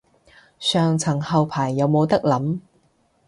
[0.59, 2.59] 上層後排有冇得諗